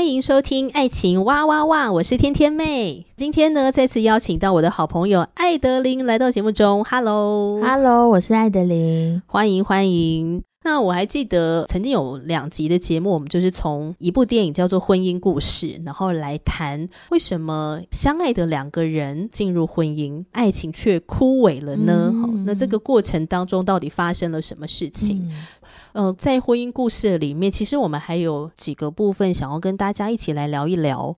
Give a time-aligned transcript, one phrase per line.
[0.00, 3.04] 欢迎收听《爱情哇哇哇》，我是天天妹。
[3.16, 6.82] 今天呢，再次邀请到我的好朋友艾德琳来到节目中。
[6.84, 10.42] Hello，Hello，我是艾德琳，欢迎欢迎。
[10.62, 22.12] 那我还记得曾经有两集的节目，我们就是从一部电影叫做《婚姻故事》，然后来谈为什么相爱的两个人进入婚姻，爱情却枯萎了呢？
[22.44, 25.26] 那这个过程当中到底发生了什么事情？
[25.30, 25.46] 嗯
[25.92, 31.16] 呃，在婚姻故事里面，其实我们还有几个部分想要跟大家一起来聊一聊。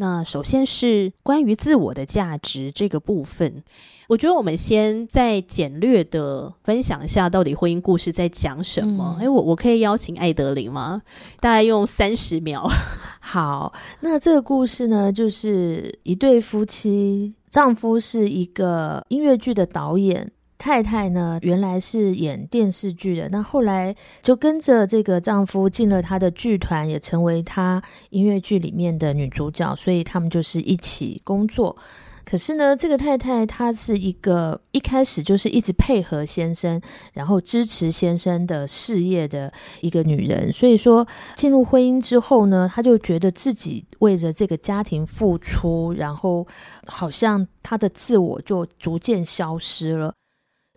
[0.00, 3.62] 那首先是关于自我的价值这个部分，
[4.08, 9.18] 我觉得我们先再简略的分享一下，到底婚姻故事在讲什么。
[9.20, 11.02] 哎、嗯，我我可以邀请艾德琳吗？
[11.38, 12.66] 大概用三十秒。
[13.20, 20.32] 好，那这个故事呢，就是一对夫妻，丈夫是一个音乐剧的导演。
[20.60, 31.74] 太太呢，原来是演电视剧的，那后来就跟着这个丈夫进了他的剧团，也成为他音乐剧里面的女主角，所以他们就是一起工作。
[32.26, 36.78] 可是呢，这个太太她是一个一开始就是一直配合先生，
[37.14, 39.50] 然后支持先生的事业的
[39.80, 46.46] 一个女人，所以说进入婚姻之后呢，她就觉得自己为着这个家庭付出，然后
[46.86, 50.12] 好像她的自我就逐渐消失了。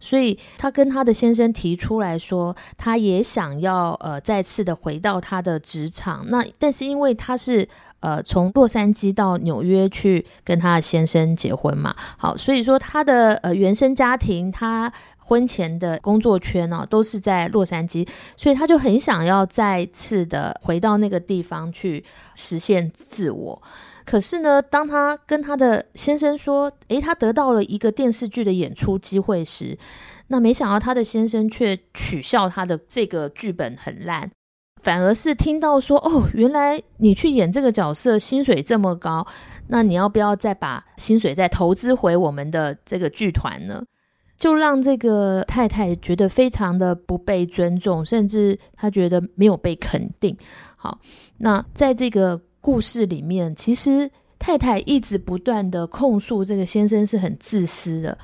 [0.03, 6.25] 所以，她跟她的先生提出来说，她也想要呃再次的回到她的职场。
[6.27, 7.65] 那但是因为她是
[8.01, 22.03] 呃从洛杉矶到纽约去跟她的先生结婚嘛，好，所以说她的呃原生家庭，她婚前的工作圈呢、都是在洛杉矶，所以她就很想要再次的回到那个地方去
[22.35, 23.61] 实现自我。
[24.05, 29.77] 可是呢，当她跟她的先生说，诶，她得到了一个电视剧的演出机会时，
[30.27, 34.29] 那没想到她的先生却取笑他的这个剧本很烂，
[34.81, 39.25] 反而是听到说，哦，原来你去演这个角色，薪水这么高，
[39.67, 43.83] 那你要不要再把薪水再投资回我们的这个剧团呢？
[44.37, 50.35] 就让这个太太觉得非常的不被尊重，甚至她觉得没有被肯定。
[50.75, 50.99] 好，
[51.37, 52.41] 那在这个。
[52.63, 54.09] 故事里面，其实
[54.39, 58.17] 太太一直不断的控诉这个先生是很自私的，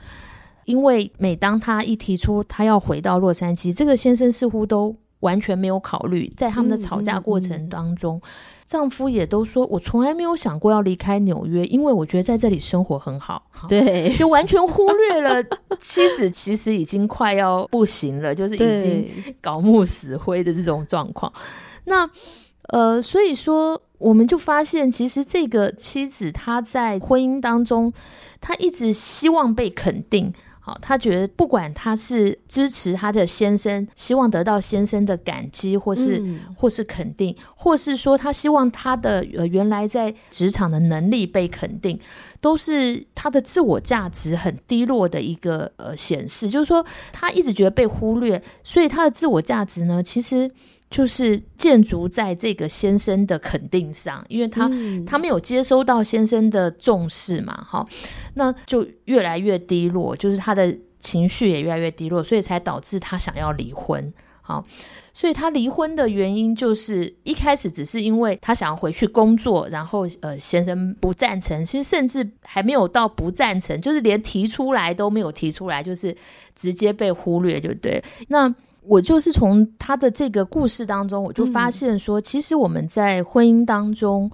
[0.63, 6.31] 因为每当他一提出他要回到洛杉矶，这个先生似乎都完全没有考虑。
[6.37, 8.31] 在他们的吵架过程当中，嗯嗯嗯、
[8.65, 15.43] 丈夫也都说：“我从来没有想过要离开纽约，因为我觉得在这里生活很好。” 对，就完全忽略了
[15.81, 19.05] 妻子其实已经快要不行了，就是已经
[19.41, 21.29] 槁木死灰的这种状况。
[21.83, 22.09] 那
[22.69, 23.81] 呃，所以说。
[23.99, 27.93] 我们就发现，其实这个妻子她在婚姻当中，
[28.41, 30.33] 她一直希望被肯定。
[30.61, 41.99] 好，她觉得不管她是支持她的先生，希望得到先生的感激，或是、嗯、或是肯定，或是说她希望她的呃原来在职场的能力被肯定，
[42.39, 46.49] 都是她的自我价值很低落的一个呃显示。
[46.49, 50.51] 就是说，她一直觉得被忽略，所以她的自我价值呢，其实。
[50.89, 57.85] 就是建筑在这个先生的肯定上，因为他、嗯、他没有接收到先生的重视嘛，哈，
[58.33, 64.11] 那就越来越低落，就是他的情绪也越来越低落，所以才导致他想要离婚，
[64.41, 64.65] 好，
[65.13, 76.17] 所以他离婚的原因就是一开始只是因为他想要回去工作，然后呃先生不赞成，其实甚至还没有到不赞成，就是连提出来都没有提出来，就是
[76.55, 78.51] 直接被忽略，就对，那。
[78.89, 84.29] 我就是从他的这个故事当中，我就发现说，其实我们在婚姻当中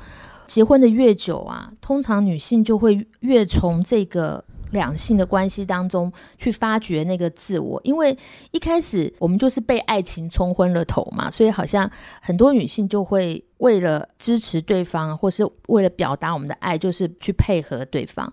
[0.48, 4.42] 结婚的越久啊，通常女性就会越从这个
[4.72, 8.18] 两性的关系当中去发掘那个自我，因为
[8.52, 11.92] 一开始我们就是被爱情冲昏了头嘛，所以好像
[12.22, 18.32] 很多女性就会为了支持对方，或是为了表达我们的爱，就是去配合对方。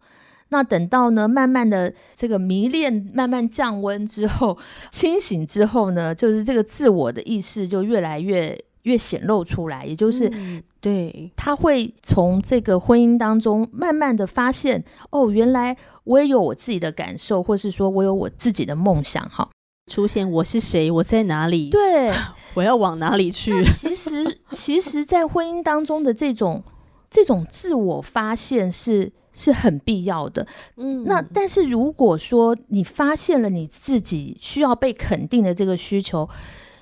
[0.53, 4.57] 那等到呢，慢慢的这个迷恋慢慢降温之后，
[4.91, 19.49] 清醒之后呢，就是这个自我的意识就越来越越显露出来，也就是、嗯、对，他会从这个婚姻当中慢慢的发现，哦，原来我也有我自己的感受，或是说我有我自己的梦想，哈，
[19.91, 22.13] 出现我是谁，我在哪里，对，
[22.53, 23.65] 我要往哪里去？
[23.73, 26.63] 其实，其实，在婚姻当中的这种
[27.11, 30.46] 这种自我发现是是很必要的，
[30.76, 36.29] 嗯，那但是如果说你发现了你自己需要被肯定的这个需求。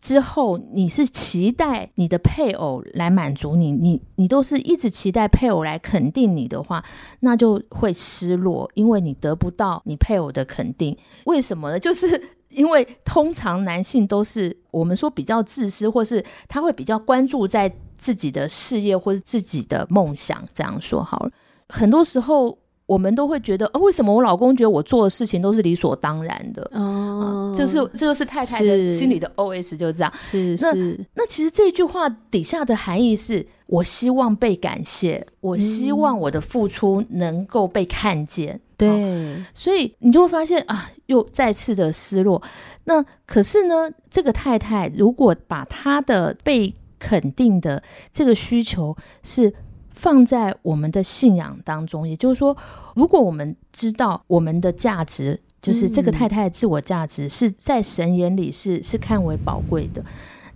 [0.02, 6.82] 之后，你是期待你的配偶来满足你，你你都是一直期待配偶来肯定你的话，
[7.20, 10.96] 那就会失落，因为你得不到你配偶的肯定。
[11.24, 11.76] 为什么呢？
[11.78, 12.18] 就是
[12.48, 20.42] 因为通常男性都是我们说比较自私，或是他会比较关注在自己的事业或是自己的梦想。
[20.54, 21.30] 这样说好了，
[21.70, 22.58] 很多时候。
[22.90, 26.68] 我们都会觉得，哦，为什么我老公觉得我做的事情都是理所当然的？
[26.74, 30.12] 哦，这是这就是太太的心里的 OS，就是这样。
[30.18, 30.64] 是是。
[30.64, 38.56] 那那其实这句话底下的含义是，我希望被感谢，我希望我的付出能够被看见。
[38.56, 42.42] 嗯、对、哦，所以你就会发现啊，又再次的失落。
[42.86, 47.80] 那可是呢，这个太太如果把她的被肯定的
[48.12, 49.54] 这个需求是。
[50.00, 52.56] 放在我们的信仰当中，也就是说，
[52.94, 60.02] 如果我们知道我们的价值，就是这个太太的自我价值是在神眼里是是看为宝贵的，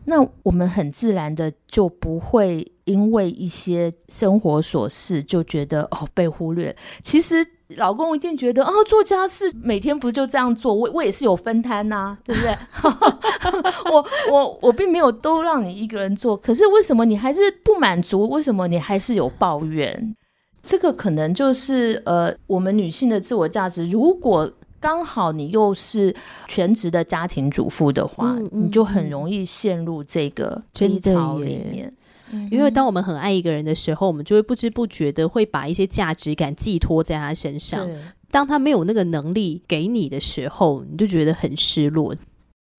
[0.06, 6.74] 那我们很自然的就不会因为一些生活琐事就觉得哦被忽略。
[7.02, 7.46] 其实。
[7.76, 10.72] 老公一定觉得啊，做家事每天不就这样做？
[10.72, 12.56] 我我也是有分摊呐、啊，对不对？
[13.90, 18.28] 我我我并没有都让你一个人做，可是为什么你还是不满足？
[18.28, 20.14] 为什么你还是有抱怨？
[20.62, 23.88] 这个可能就是呃，我们女性的自我价值。
[23.88, 24.50] 如果
[24.80, 26.14] 刚好你又是
[26.46, 31.92] 全职的家庭主妇的话，嗯嗯、你就很容易陷入这个低潮里面。
[32.50, 37.88] 因为当我们很爱一个人的时候，我们就会不知不觉的会把一些价值感寄托在他身上。
[38.30, 42.14] 当他没有那个能力给你的时候，你就觉得很失落。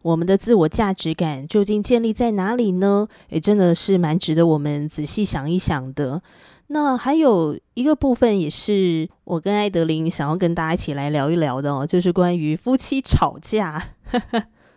[0.04, 3.08] 我们的自我价值感究竟建立在哪里呢？
[3.30, 6.22] 也真的是蛮值得我们仔细想一想的。
[6.68, 13.92] 那还有一个部分，也是我跟艾德琳想要跟大家一起来聊一聊的哦，就是关于夫妻吵架。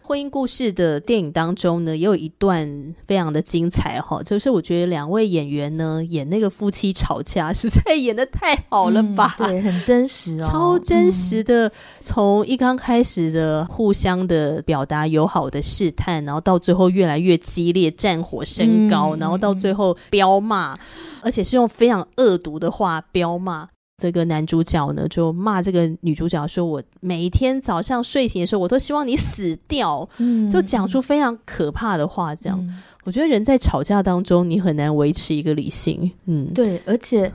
[0.09, 9.37] 婚姻故事的电影当中呢，也有一段非常的精彩哈，就是我觉得两位演员呢演那个夫妻吵架，实在演的太好了吧？
[9.41, 11.71] 嗯、对，很真实哦，超真实的。
[12.01, 20.75] 从、嗯、一刚开始的互相的表达友好的试探，然后到最后越来越激烈，战火升高，嗯、然后到最后飙骂，
[21.21, 23.69] 而且是用非常恶毒的话飙骂。
[23.99, 32.33] 这个男主角呢，就骂这个女主角说：“我每天早上睡醒的时候，我都希望你死掉。”嗯，就讲出非常可怕的话。
[32.33, 36.09] 这样，嗯，我觉得人在吵架当中，你很难维持一个理性。
[36.27, 37.31] 嗯，对，而且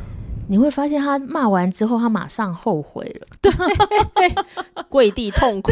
[0.54, 3.52] 你会发现他骂完之后，他马上后悔了， 对，
[4.88, 5.72] 跪地痛哭。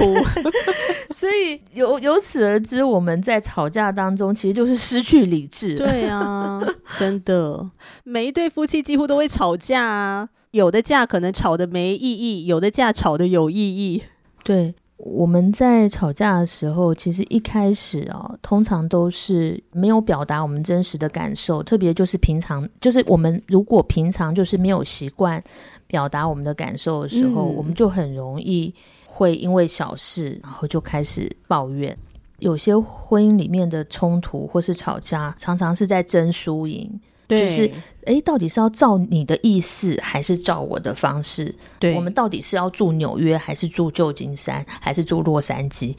[1.13, 5.75] 所以由由此而知，我们在吵架当中其实就是失去理智。
[5.75, 6.59] 对啊，
[6.97, 7.69] 真的，
[8.03, 10.29] 每一对夫妻几乎都会吵架啊。
[10.49, 14.01] 有的架可能吵得没意义，有的架吵得有意义。
[14.43, 14.73] 对，
[15.03, 25.43] 我们在吵架的时候，其实一开始啊，通常都是没有表达我们真实的感受，特别就是平常，就是我们如果平常就是没有习惯
[25.87, 28.73] 表达我们的感受的时候，嗯，我们就很容易
[29.05, 31.97] 会因为小事，然后就开始抱怨。
[32.37, 36.99] 有些婚姻里面的冲突或是吵架，常常是在争输赢。
[37.37, 37.71] 就是，
[38.05, 41.53] 哎，到底是要照你的意思，还是照我的方式？
[41.79, 45.95] 对，我们到底是要住纽约，还是住旧金山，还是住洛杉矶？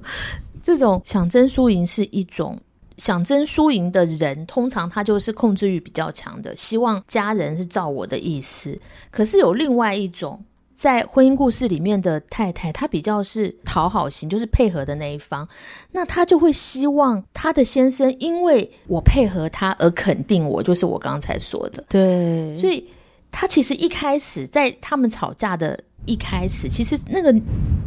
[0.62, 2.60] 这种想争输赢是一种
[2.98, 8.78] 想争输赢的人，通常他就是控制欲比较强的，希望家人是照我的意思。
[9.10, 10.42] 可是有另外一种。
[10.74, 15.48] 在婚姻故事里面的太太，她比较是讨好型，就是配合的那一方。
[15.92, 21.84] 那她就会希望她的先生因为我配合他而肯定我，就是我刚才说的。
[21.88, 22.86] 对，所以
[23.30, 25.78] 她其实一开始在他们吵架的。
[26.06, 27.34] 一开始，其实那个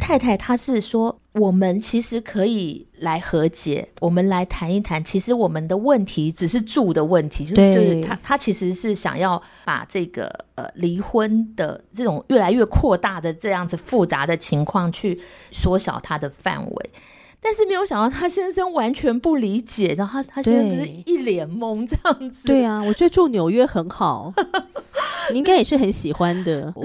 [0.00, 5.02] 太太她是说，我们其实可以来和解，我们来谈一谈。
[5.02, 15.20] 其实我们的问题只是住的问题，就是就是她她其实是想要把这个呃离婚的这种越来越扩大的这样子复杂的情况去
[15.52, 16.90] 缩小它的范围。
[17.40, 22.48] 但是没有想到，他先生完全不理解，然后他他现在是一脸懵这样子。
[22.48, 24.34] 对啊，我觉得住纽约很好，
[25.32, 26.72] 你应该也是很喜欢的。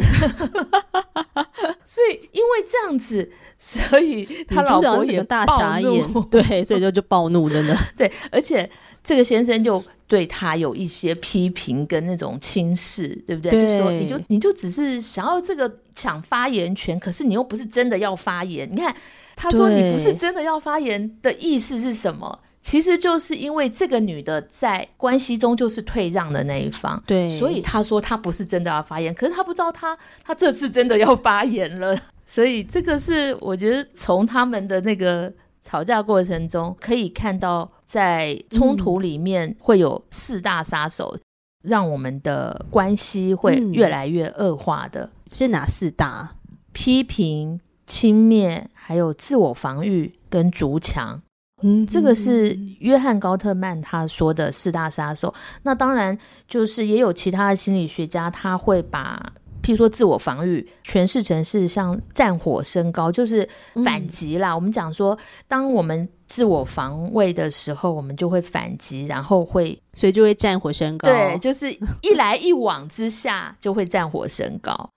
[1.86, 7.78] 所以因为这样子，所以他老婆也大傻眼，对， 所以就就暴怒了呢。
[7.96, 8.68] 对，而且
[9.04, 13.52] 这个先生就对他有一些批评跟那种轻视，对不对？
[13.52, 18.68] 对就说你就你就只是想要这个抢发言权，可是你又不是真的要发言。
[18.72, 18.96] 你看
[19.36, 22.40] 他说你不是真的要发言的意思是什么？
[22.64, 41.16] 其实就是因为这个女的在关系中就是退让的那一方，对，所以她说她不是真的要发言，可是她不知道她她这次真的要发言了， 所以这个是我觉得从他们的那个吵架过程中可以看到，在冲突里面会有四大杀手，
[41.64, 45.12] 让我们的关系会越来越恶化的。
[45.32, 46.36] 是哪四大？
[46.72, 51.22] 批评、轻蔑，还有自我防御跟筑墙。
[51.66, 55.34] 嗯，这个是约翰高特曼他说的四大杀手。
[55.62, 59.32] 那当然，就是也有其他的心理学家，他会把
[59.64, 63.48] 譬如说自我防御诠释成是像战火升高，就是
[63.84, 64.52] 反击啦。
[64.52, 65.18] 嗯、我们讲说，
[65.48, 71.08] 当我们自我防卫的时候，我们就会反击，然后会所以就会战火升高。
[71.08, 74.90] 对，就是一来一往之下就会战火升高。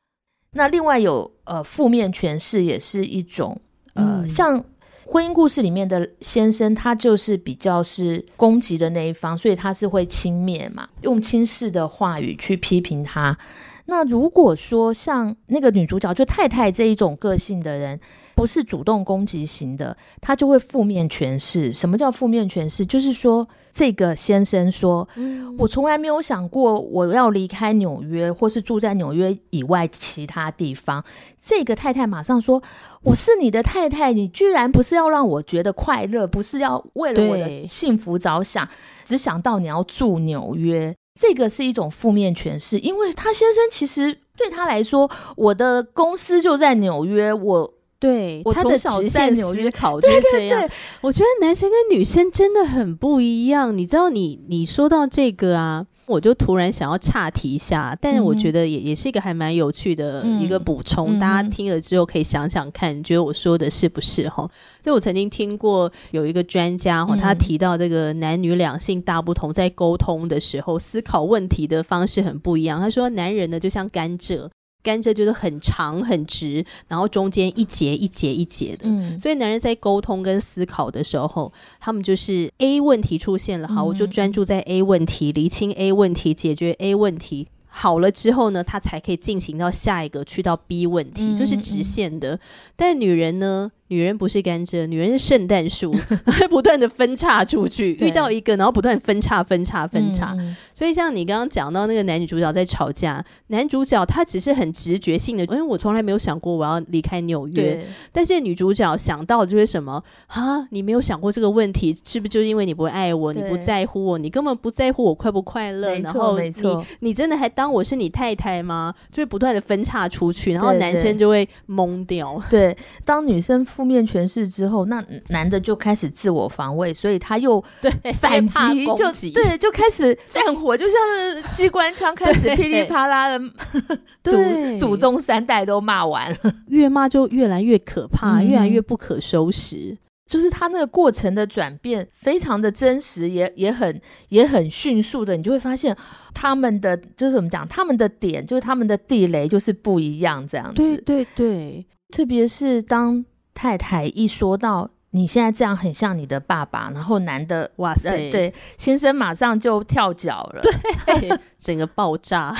[0.50, 3.56] 那另外有呃负面诠释也是一种
[3.94, 4.64] 呃、嗯、像。
[5.08, 13.38] 婚姻故事里面的先生，他就是比较是攻击的那一方，所以他是会轻蔑嘛，用轻视的话语去批评他。
[13.87, 17.99] 那如果说像那个女主角，就太太这一种个性的人，
[18.35, 21.73] 不是主动攻击型的，她就会负面诠释。
[21.73, 22.85] 什么叫负面诠释？
[22.85, 31.05] 就是说，这个先生说：“嗯、我从来没有想过我要离开纽约，或是住在纽约以外其他地方。”
[31.40, 32.61] 这个太太马上说
[33.05, 38.69] ：“我是你的太太，你居然不是要让我觉得快乐，不是要为了我的幸福着想，
[39.05, 50.68] 只想到你要住纽约。”这个是一种负面诠释，因为他先生其实对他来说，我的公司就在纽约，我对我从小在纽约考虑这样。
[51.00, 55.87] 我觉得男生跟女生真的很不一样，你知道你，你你说到这个啊。
[56.06, 64.48] 我就突然想要岔题一下，但是我觉得也也是一个还蛮有趣的一个补充，嗯、大家听了之后可以想想看，觉得我说的是不是哈？
[64.80, 72.80] 就我曾经听过有一个专家哈，他提到这个男女两性大不同，在沟通的时候思考问题的方式很不一样。
[72.80, 74.48] 他说，男人呢就像甘蔗。
[74.87, 87.49] 甘蔗就是很长很直，然后中间一节一节一节的，嗯，所以男人在沟通跟思考的时候，他们就是 A 问题出现了，好，我就专注在 A 问题，厘清 A 问题，解决 A 问题。
[87.69, 92.35] 好了之后呢，他才可以进行到下一个，去到 B 问题，嗯、就是直线的。
[92.35, 92.38] 嗯、
[92.75, 95.93] 但女人呢，女人不是甘蔗，女人是圣诞树，
[96.26, 100.35] 会不断的分叉出去，遇到一个，然后不断分叉、分叉、分叉。
[100.38, 107.87] 嗯、所以像你刚刚讲到那个男女主角在吵架，男主角他只是很直觉性的，因为我从来没有想过我要离开纽约。
[108.11, 110.66] 但是女主角想到就是什么啊？
[110.71, 115.97] 你没有想过这个问题，是不是就是因为你不爱我，你不在乎我，你根本不在乎我快不快乐？
[115.99, 116.52] 然后你
[117.00, 117.66] 你真的还当。
[117.76, 118.95] 我是你太太吗？
[119.11, 122.40] 就会不断的分叉出去，然后男生就会懵掉。
[122.49, 133.38] 对，对，当女生负面诠释之后，那男的就开始自我防卫，所以他又对反击，就对，就开始 战火，就像机关枪开始噼里啪啦的，
[134.25, 139.99] 祖祖宗三代都骂完了， 越骂就越来越可怕，嗯、越来越不可收拾。
[140.28, 145.97] 就是他那个过程的转变非常的真实，也也很也很迅速的，你就会发现
[146.35, 150.75] 他们的就是怎么讲，他们的点就是他们的地雷就是不一样这样子。
[150.75, 153.25] 对对对，特别是当
[153.56, 162.54] 太太一说到你现在这样很像你的爸爸，然后男的哇塞，呃、对先生马上就跳脚了，对， 整个爆炸，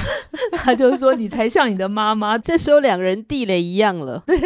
[0.52, 2.38] 他就说你才像你的妈妈。
[2.40, 4.40] 这时候两个人地雷一样了， 对。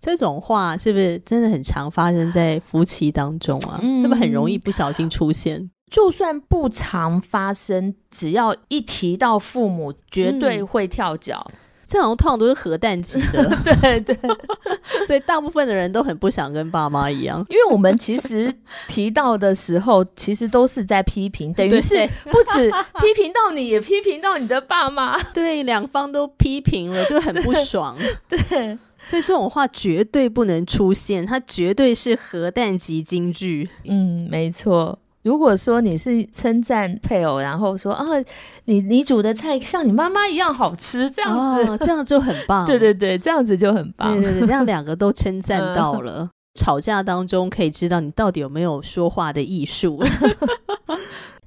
[0.00, 3.78] 这种话是不是真的很常发生在夫妻当中啊？
[3.82, 5.70] 嗯，那么很容易不小心出现。
[5.90, 11.44] 就算不常发生，只要一提到父母，绝对会跳脚。
[11.50, 11.54] 嗯，
[11.88, 14.14] 这好像通常都是核弹级的，对 对。
[15.06, 18.52] 所以大部分的人都很不想跟爸妈一样，因为我们其实
[18.86, 27.96] 提到的时候，其实都是在批评， 等于是不止批评到你，也批评到你的爸妈，对，两方都批评了，就很不爽，
[28.28, 28.78] 对。
[29.04, 33.70] 所以这种话绝对不能出现，它绝对是核弹级金句。
[33.84, 34.98] 嗯，没错。
[35.22, 38.04] 如果说你是称赞配偶，然后说啊，
[38.66, 42.64] 你你煮的菜像你妈妈一样好吃，这样子，哦、这样就很棒。
[42.66, 44.14] 对对对，这样子就很棒。
[44.14, 46.22] 对对对，这样两个都称赞到了。
[46.22, 50.02] 嗯、吵架当中可以知道你到底有没有说话的艺术。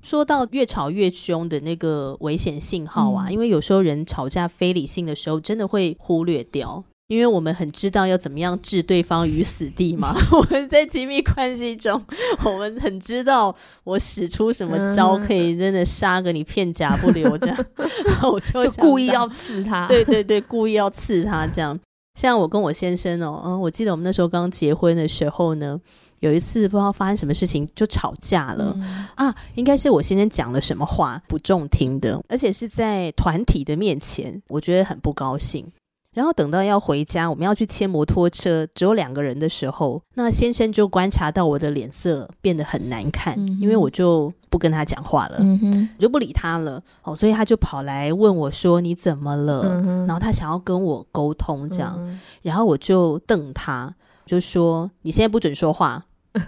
[0.02, 6.84] 说到越吵越凶的那个危险信号啊，嗯、因为有时候人吵架非理性的时候，真的会忽略掉。
[7.12, 10.16] 因为我们很知道要怎么样置对方于死地嘛。
[10.32, 12.02] 我们在亲密关系中，
[12.46, 13.54] 我们很知道
[13.84, 17.66] 我使出什么招可以真的杀个你片甲不留这样。
[18.06, 21.78] 然 后我就，就故意要刺他， 对对对，故意要刺他这样。
[22.18, 25.78] 像我跟我先生哦，嗯，我记得我们那时候刚结婚的时候呢，
[26.22, 35.70] 有一次不知道发生什么事情就吵架了，嗯、啊，应该是我先生讲了什么话不中听的，而且是在团体的面前，我觉得很不高兴。
[36.14, 46.84] 然后等到要回家，我们要去牵摩托车，只有两个人的时候，那先生就观察到我的脸色变得很难看，嗯、因为我就不跟他讲话了，嗯、我就不理他了。
[47.04, 56.04] 哦，所以他就跑来问我说：“你怎么了？”嗯、然后他想要跟我沟通，这样，嗯、然后我就瞪他，就说：“你现在不准说话。”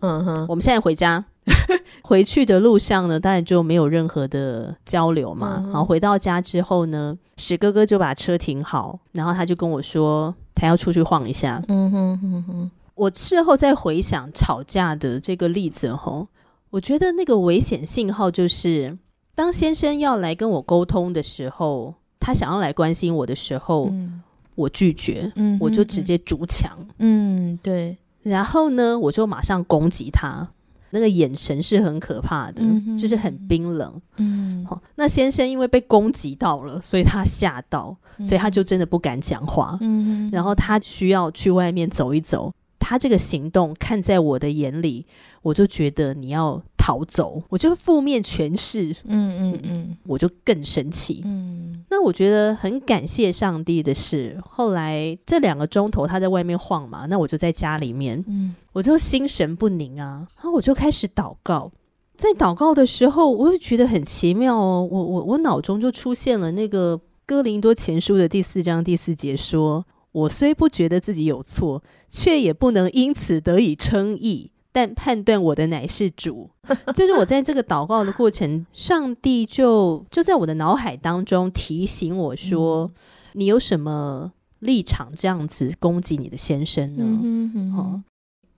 [0.00, 1.24] 嗯哼，我们现在回家。
[2.02, 5.56] 回去的路上呢，当然就没有任何的交流嘛。
[5.58, 11.62] 嗯、然后回到家之后呢，史哥哥就把车停好，然后他就跟我说，他要出去晃一下。
[11.68, 16.26] 嗯哼哼哼，我事后再回想吵架的这个例子吼，
[16.70, 18.98] 我觉得那个危险信号就是，
[19.34, 24.22] 当先生要来跟我沟通的时候，他想要来关心我的时候，嗯、
[24.54, 26.76] 我拒绝，嗯、我就直接筑墙。
[26.98, 27.96] 嗯，对。
[28.22, 30.46] 然后呢，我就马上攻击他。
[30.90, 34.00] 那个眼神是很可怕的，嗯、就是很冰冷。
[34.16, 39.78] 嗯，好，那先生因为被攻击到了，所以他吓到，所以他就真的不敢讲话。
[39.80, 42.52] 嗯，然后他需要去外面走一走。
[42.82, 45.06] 他这个行动看在我的眼里，
[45.42, 48.90] 我就觉得你要逃走，我就负面诠释。
[49.04, 51.20] 嗯嗯嗯，我就更生气。
[51.24, 61.70] 嗯，那我觉得很感谢上帝的是，后来这两个钟头他在外面晃嘛，那我就在家里面，嗯，我就心神不宁啊，然后我就开始祷告。
[62.16, 69.84] 在祷告的时候，我会觉得很奇妙哦，我我我脑中就出现了那个哥林多前书的第四章第四节说。
[70.12, 74.50] 我虽不觉得自己有错，却也不能因此得以称义。
[74.72, 76.48] 但判断我的乃是主，
[76.94, 82.94] 就是我在这个祷告的过程，上帝就就在我的脑海当中提醒我说：“嗯、
[83.32, 87.04] 你有什么立场这样子攻击你的先生呢？
[87.04, 88.04] 嗯嗯哦、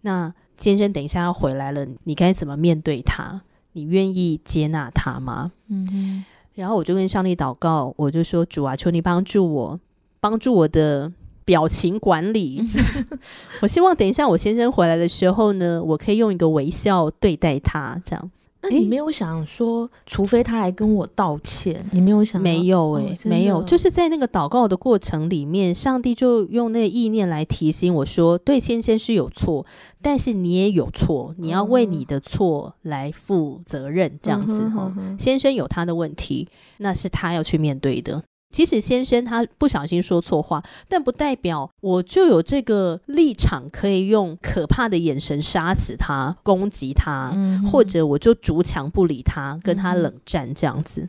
[0.03, 3.43] 那先生等一下要回来了，你该怎么面对他？
[3.73, 9.81] 你愿意接纳他吗？”嗯然后我就跟上帝祷告，我就说：“主啊，求你帮助我，
[10.21, 11.11] 帮助我的。”
[11.45, 12.63] 表情管理，
[13.61, 18.31] 我希望等一下我先生回来的时候呢，我可以用一个微笑对待他，这样。
[18.65, 22.41] 那你没有想说，除非他来跟我道歉，你没有想？
[22.41, 29.67] 没有哎、欸，哦、没有，就是在那个祷告的过程里面，上帝就用那个意念来提醒我说，对先生是有错，
[30.01, 34.93] 但是你也有错，你要为你的错来负责任，这样子哈。
[35.19, 36.47] 先生有他的问题，
[36.79, 38.23] 那是他要去面对的。
[38.53, 51.01] 即使先生他不小心说错话，但不代表我就有这个立场可以用可怕的眼神杀死他、攻击他，嗯、或者我就逐强不理他，跟他冷战这样子。
[51.01, 51.09] 嗯、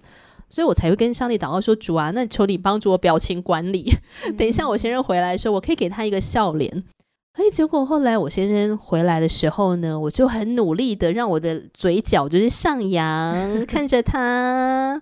[0.49, 3.93] 所以我才会跟上帝祷告说：“主啊，那求你帮助我表情管理。
[4.37, 6.83] 等一下我先生回来的时候，我可以给他一个笑脸。”
[7.33, 15.01] 哎，结果后来我先生回来的时候呢，我就很努力的让我的嘴角就是上扬， 看着他。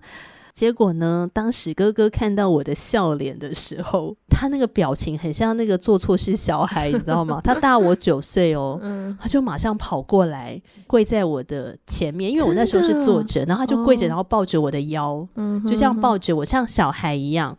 [0.52, 7.40] 结果呢，当史哥哥看到我的笑脸的时候，他那个表情很像那个做错事小孩，你知道吗？
[7.44, 17.56] 他大我九岁哦，嗯、他就马上跑过来跪在我的前面，因为我那时候是坐着，然后他就跪着，然后抱着我的腰，哦、就这样抱着我，像小孩一样。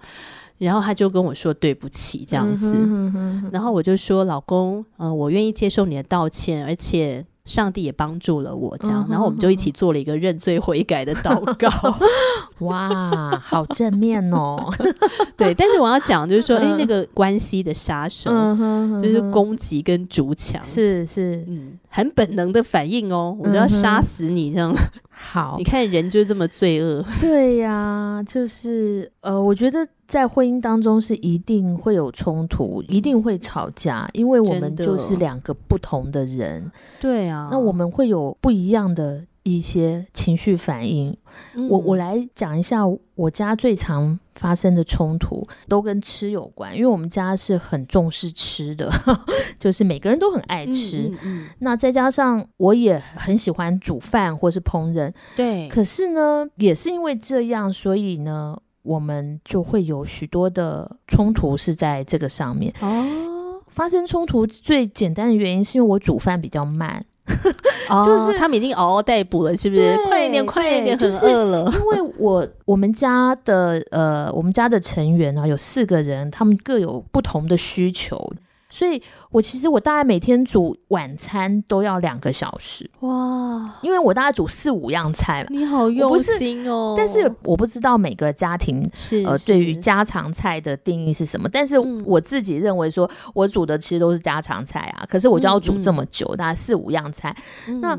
[0.59, 2.75] 然后他就跟我说对不起，这样子。
[2.77, 7.25] 嗯、哼哼哼然后我就说，老公，嗯、呃，我愿意接受你的道歉，而且。
[7.45, 11.69] 上帝也帮助了我，这样，然后我们就一起做了一个认罪悔改的祷告。
[12.59, 14.57] 哇，好正面哦！
[15.35, 24.73] 对，但是我要讲就是说，哎、嗯，那个关系的杀手，嗯、哼哼就是攻击跟逐强，是是，嗯，很本能的反应哦，我就要杀死你这样。
[25.09, 27.03] 好，你看人就这么罪恶。
[27.19, 29.85] 对呀、啊，就是呃，我觉得。
[30.13, 36.71] 在婚姻当中是一定会有冲突，一定会吵架，因为我们就是两个不同的人。
[37.01, 41.17] 对啊，那我们会有不一样的一些情绪反应。
[41.55, 42.83] 嗯、我我来讲一下，
[43.15, 48.91] 我家最常发生的冲突都跟吃有关，因为我们家是很重视吃的，
[49.57, 51.09] 就是每个人都很爱吃。
[51.09, 55.67] 嗯嗯嗯、那再加上我也很喜欢煮饭或是烹饪，对。
[55.69, 58.59] 可是呢，也是因为这样，所以呢。
[58.83, 63.61] 我们就会有许多的冲突是在这个上面哦。
[63.67, 67.03] 发生冲突最简单的原因是因为我煮饭比较慢，
[68.05, 69.97] 就是他们已经嗷嗷待哺了，是不是？
[70.05, 71.73] 快一点，快一点，很饿了。
[71.73, 78.31] 因为我我们家的呃，我们家的成员啊，有四个人，他们各有不同的需求。
[78.73, 85.49] 所以，我其实我大概每天煮晚餐都要两个小时哇，因为我大概煮四五样菜嘛。
[85.51, 86.95] 你好用心哦！
[86.97, 91.47] 但是我不知道每个家庭是呃对于家常菜的定义是什么。
[91.47, 95.05] 但是我自己认为说，我煮的其实都是家常菜啊。
[95.07, 97.35] 可是我就要煮这么久，嗯嗯大概四五样菜。
[97.67, 97.95] 嗯、那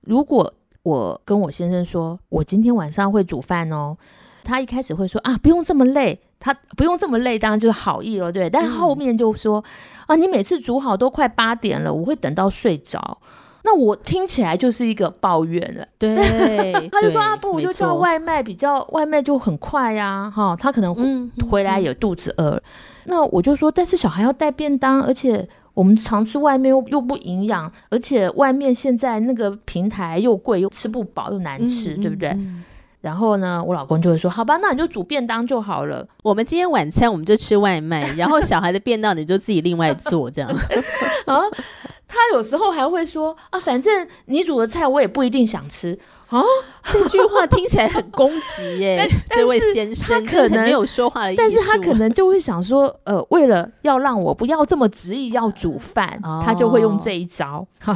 [0.00, 0.52] 如果
[0.82, 3.96] 我跟我先生说，我今天晚上会煮饭哦。
[4.44, 8.48] 他一开始会说啊，不用这么累，他不用这么累，当然就是好意了，对。
[8.48, 9.64] 但后面就说、嗯、
[10.08, 13.18] 啊，你每次煮好都快八点了，我会等到睡着。
[13.64, 16.16] 那我听起来就是一个抱怨了，对。
[16.90, 20.56] 他就说啊，不如就叫外卖，比较外卖就很快呀、啊，哈。
[20.56, 22.62] 他可能回来有肚子饿、嗯嗯嗯。
[23.04, 32.34] 那我就说，但是小孩要带便当，而且我们常吃外面又又不营养，而且外面现在那个平台又贵，又吃不饱，又难吃，嗯、对不对？
[33.00, 36.04] 嗯然后呢，我老公就会说：“好吧，那你就煮便当就好了。
[36.24, 40.50] 我们今天晚餐我们就吃外卖，然后小孩的便当你就自己另外做这样。
[41.26, 41.40] ”啊，
[42.08, 45.96] 他有时候还会说：“啊，反正你煮的菜我也不一定想吃
[46.28, 46.42] 啊。”
[46.90, 57.64] 这句话听起来很攻击耶， 这位先生可能没有说话的意思，但是他可能就会想说：“呃，为了要让我不要这么执意要煮饭，哦、他就会用这一招。
[57.78, 57.94] 好”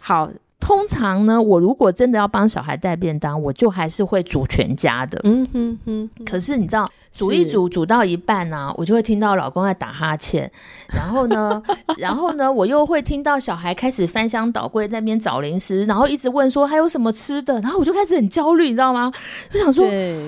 [0.00, 0.28] 好。
[0.62, 5.20] 通常呢，我如果真的要帮小孩带便当，我就还是会煮全家的。
[5.24, 6.10] 嗯哼哼。
[6.24, 10.48] 可是你知道，煮一煮煮到一半呢、啊，我就会听到老公在打哈欠，
[10.94, 11.60] 然后呢，
[11.98, 19.12] 然后呢，我又会听到小孩开始翻箱倒柜在那边找零食，然后一直问说还有什么吃的，然后我就开始很焦虑，你知道吗？
[19.50, 19.84] 就想说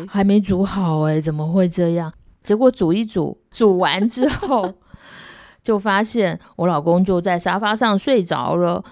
[0.09, 2.13] 还没煮好哎、欸，怎么会这样？
[2.43, 4.75] 结果煮一煮，煮完之后。
[5.63, 8.85] 就发现我老公就在沙发上睡着了，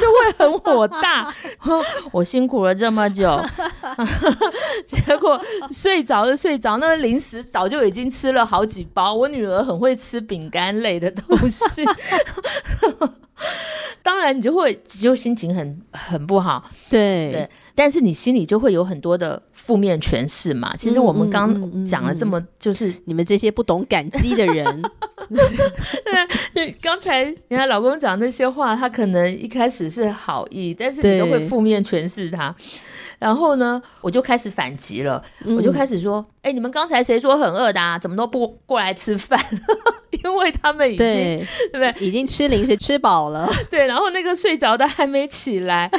[0.00, 1.32] 就会很火大。
[2.12, 3.40] 我辛苦了这么久，
[4.86, 9.14] 结果睡着就睡着，那个零食早就已经吃了好几包。
[9.14, 11.84] 我女儿很会吃饼干类的东西。
[14.02, 17.50] 当然，你就会就心情很很不好，对对。
[17.74, 20.76] 但是你心里就会有很多的负面诠释嘛。
[20.76, 24.82] 其实我们刚讲了这么，就是、嗯嗯嗯、你们这些不懂感激的人。
[26.54, 32.54] 对，刚才你看老公讲那些话，他可能一开始是好意，但是你都会负面诠释他。
[33.18, 37.98] 然后呢，我就开始反击了，嗯、我就开始说：“哎，你们刚才谁说很饿的啊？
[37.98, 39.38] 怎么都不过来吃饭？
[40.24, 42.06] 因为他们已经对，对不对？
[42.06, 43.48] 已经吃零食吃饱了。
[43.70, 45.90] 对，然后那个睡着的还没起来，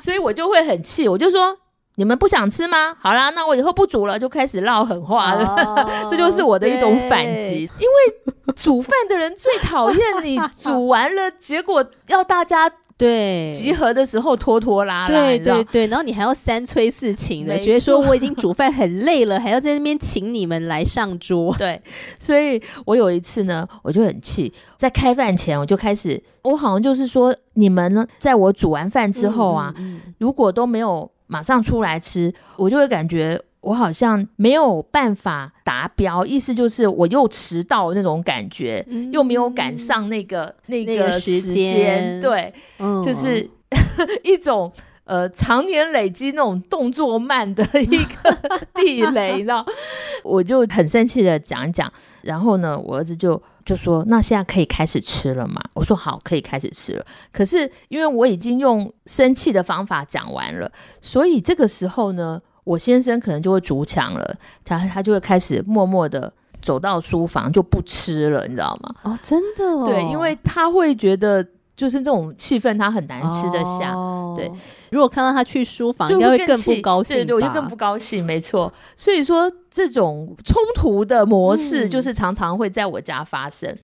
[0.00, 1.58] 所以我就会很气，我就说。”
[1.98, 2.94] 你们不想吃吗？
[3.00, 5.44] 好啦，那我以后不煮了，就开始唠狠话了。
[5.46, 7.68] Oh, 这就是我的一种反击。
[7.80, 21.52] 因为煮饭的人最讨厌你 煮完了，结果要大家对集合的时候拖拖拉拉，对对对，然后你还要三催四请的，觉得说我已经煮饭很累了，还要在那边请你们来上桌。
[21.58, 21.82] 对，
[22.20, 31.10] 所以我有一次呢，我就很气，在开饭前我就开始，我好像就是说，你们呢，在我煮完饭之后啊，嗯嗯、如果都没有。
[31.28, 43.48] 马上出来吃，我就会感觉我好像没有办法达标，意思就是我又迟到那种感觉，嗯、又没有赶上那个那个时间，对，嗯、就是
[44.24, 44.72] 一种
[45.04, 48.38] 呃常年累积那种动作慢的一个
[48.74, 49.64] 地雷，你知道？
[50.24, 53.40] 我就很生气的讲一讲，然后呢，我儿子就。
[53.68, 55.60] 就说那现在可以开始吃了嘛？
[55.74, 57.04] 我说好，可以开始吃了。
[57.30, 68.94] 可是因为我已经用生气的方法讲完了，所以这个时候呢，我先生可能就会逐墙了，他他就会开始默默的走到书房就不吃了，你知道吗？
[69.02, 71.46] 哦，真的哦，对，因为他会觉得
[71.78, 73.94] 就是这种气氛他很难吃得下。
[73.94, 74.52] 哦、对，
[74.90, 78.70] 如果看到他去书房，应该会更不高兴，对，对，我就更不高兴，没错。
[78.94, 79.50] 所以说。
[79.70, 83.68] 这种冲突的模式，就是常常会在我家发生。
[83.70, 83.78] 嗯。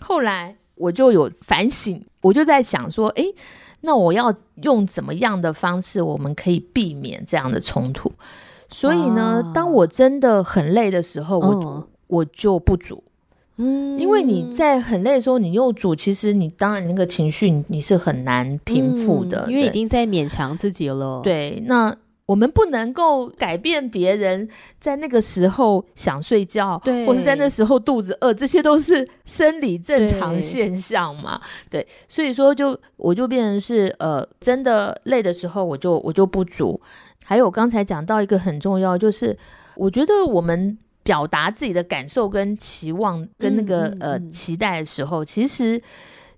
[0.00, 3.32] 后来我就有反省，我就在想说，诶，
[3.82, 8.12] 那我要用怎么样的方式，我们可以避免这样的冲突？
[8.68, 13.02] 所以呢，啊，当我真的很累的时候，我，哦，我就不煮。
[13.58, 21.20] 嗯，因为你在很累的时候，你又煮，其实你当然那个情绪你是很难平复的，嗯，因为已经在勉强自己了。
[21.22, 21.96] 对，那。
[22.26, 24.48] 我们不能够改变别人
[24.80, 31.40] 在那个时候想睡觉，对，或是在那时候肚子饿，这些都是生理正常现象嘛。
[31.70, 36.80] 对，对，所以说就我就变成是呃，真的累的时候，我就我就不煮。
[37.24, 39.38] 还有刚才讲到一个很重要，就是
[39.76, 45.80] 我觉得我们表达自己的感受跟期望跟那个呃期待的时候，其实。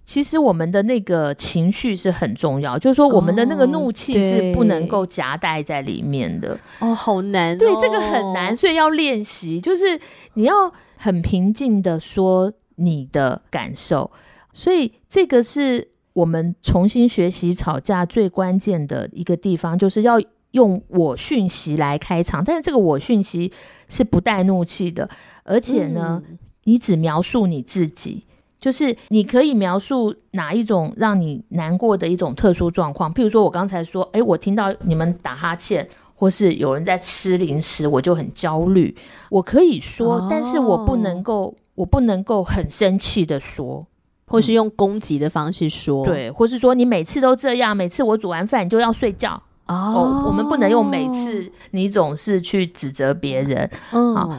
[0.09, 6.59] 其实我们的那个情绪是很重要，就是说我们的那个怒气是不能够夹带在里面的。
[6.79, 7.59] 哦，好难哦。
[7.59, 10.01] 对，这个很难，所以要练习，就是
[10.33, 14.11] 你要很平静的说你的感受。
[14.55, 20.19] 所以这个是我们重新学习吵架最关键的一个地方，就是要
[20.53, 23.53] 用我讯息来开场，但是这个我讯息
[23.89, 25.09] 是不带怒气的，
[25.45, 28.25] 而且呢，嗯、你只描述你自己。
[28.61, 38.93] 就是你可以描述哪一种让你难过的一种特殊状况，譬如说我刚才说，诶，我听到你们打哈欠，或是有人在吃零食，我就很焦虑。
[39.31, 43.87] 我可以说，哦、但是我不能够，我不能够很生气的说，
[44.27, 49.41] 或是用攻击的方式说，对，或是说你每次都这样，每次我煮完饭你就要睡觉。
[49.69, 53.71] 哦，哦，我们不能用每次你总是去指责别人。
[53.93, 54.31] 嗯，好，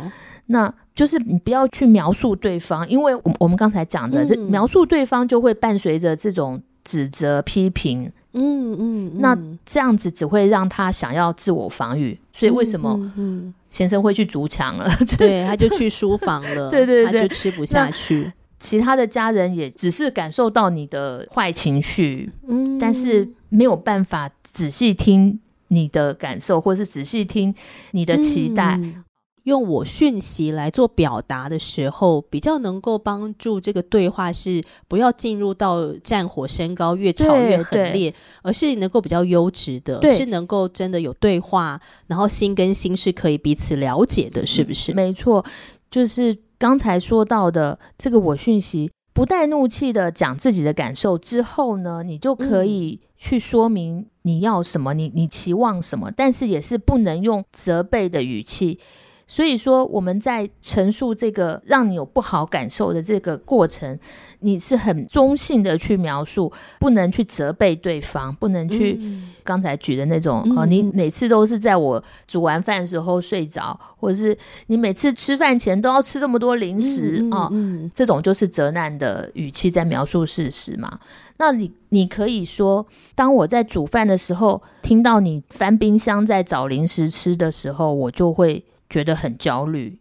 [0.48, 0.74] 那。
[0.96, 13.00] 就是你不要去描述对方，因为我我们刚才讲的，这、嗯、描述对方就会伴随着这种指责、批评，嗯嗯，那这样子只会让他想要自我防御，所以为什么
[13.70, 14.92] 先生会去筑墙了？
[15.00, 18.30] 嗯、对，他就去书房了， 对，对对对，他就吃不下去。
[18.60, 27.54] 其他的家人也只是感受到你的坏情绪，嗯，但是没有办法仔细听你的感受，或是仔细听
[27.92, 28.78] 你的期待。
[28.82, 29.04] 嗯。
[29.44, 44.92] 用我讯息来做表达的时候，比较能够帮助这个对话是不要进入到战火升高、越吵越狠烈，而是能够比较优质的，是能够真的有对话，然后心跟心是可以彼此了解的，是不是？
[44.92, 45.44] 嗯，没错，
[45.90, 58.80] 就是刚才说到的这个我讯息，不带怒气的讲自己的感受之后呢，你就可以去说明你要什么，你你期望什么，但是也是不能用责备的语气。
[59.30, 63.98] 所以说，我们在陈述这个让你有不好感受的这个过程，
[64.40, 69.00] 你是很中性的去描述，不能去责备对方，不能去
[69.44, 77.54] 刚才举的那种，嗯、哦，你每次都是在我煮完饭的时候睡着，或者是你每次吃饭前都要吃这么多零食哦，
[77.94, 81.00] 这种就是责难的语气在描述事实嘛。
[81.38, 88.66] 那你你可以说，当我在煮饭的时候，听到你翻冰箱在找零食吃的时候，我就会。
[88.90, 89.98] 觉得很焦虑，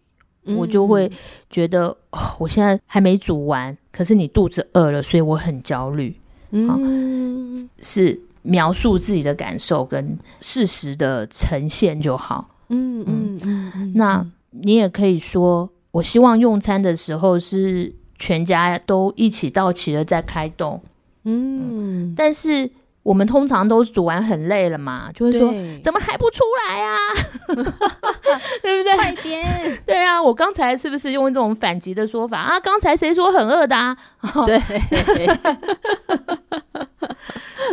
[0.57, 1.11] 我就会
[1.51, 1.95] 觉得、
[2.39, 6.17] 我现在还没煮完，可是你肚子饿了，所以我很焦虑。
[6.51, 12.49] 嗯、哦，是描述自己的感受跟事实的呈现就好。
[12.69, 20.83] 嗯嗯嗯，嗯，那你也可以说，我希望用餐的时候是全家都一起到齐了再开动。
[21.25, 22.71] 嗯，嗯，但是。
[23.09, 25.51] 我们通常都煮完很累了嘛，就会说
[25.83, 26.99] 怎么还不出来啊？
[28.61, 28.95] 对不对？
[28.97, 29.79] 快点！
[29.87, 32.61] 对啊，我刚才是不是用这种反击的说法啊？
[32.61, 33.97] 刚才谁说很饿的啊？
[34.45, 34.61] 对，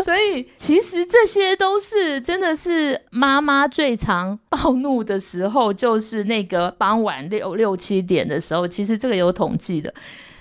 [0.06, 8.66] 所以其实这些都是真的是妈妈最常暴怒的时候，就是那个傍晚六六七点的时候。
[8.66, 9.94] 其实这个有统计的。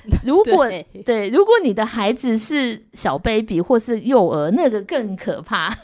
[0.25, 5.75] 如果对，对，如果你的孩子是小 baby 或是幼儿，那个更可怕。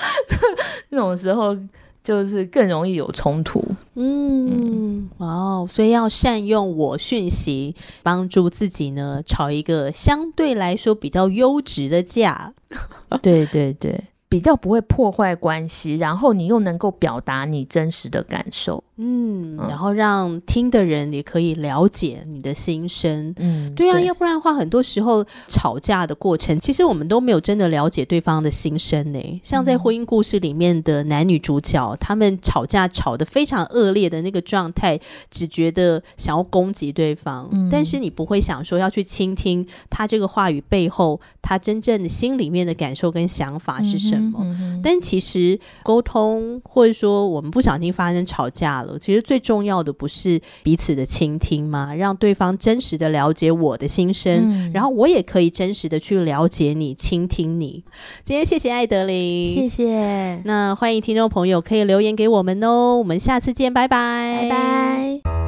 [0.90, 1.56] 那种时候
[2.04, 3.64] 就是更容易有冲突。
[3.94, 12.52] 嗯，哇哦，所以要善用我讯息，帮助自己呢，吵一个相对来说比较优质的架。
[13.22, 18.84] 对对对，比较不会破坏关系，然后你又能够表达你真实的感受。
[18.98, 23.34] 嗯，然后让听的人也可以了解你的心声。
[23.36, 29.40] 嗯，对啊，对，要不然的话，很多时候吵架的过程，其实我们都没有真的了解对方的心声呢。
[29.42, 34.98] 像在婚姻故事里面的男女主角，嗯、他们吵架吵得非常恶劣的那个状态，
[35.30, 44.42] 只觉得想要攻击对方，嗯、但是你不会想说要去倾听他这个话语背后，他真正的心里面的感受跟想法是什么。
[44.82, 48.98] 但其实沟通，或者说我们不小心发生吵架了。
[48.98, 51.94] 其实最重要的不是彼此的倾听吗？
[51.94, 57.84] 让对方真实的了解我的心声，嗯，然后我也可以真实的去了解你、倾听你。
[58.24, 60.40] 今天谢谢艾德琳，谢谢。
[60.44, 65.45] 那欢迎听众朋友可以留言给我们哦，我们下次见，拜拜，拜拜。